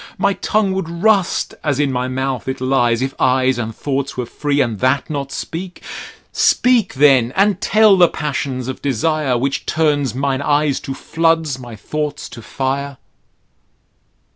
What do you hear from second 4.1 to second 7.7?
were free, and that not speak. Speak then, and